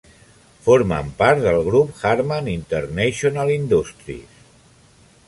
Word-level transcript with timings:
Formen 0.67 1.11
part 1.19 1.43
del 1.43 1.61
grup 1.67 2.01
Harman 2.11 2.49
International 2.55 3.53
Industries. 3.59 4.43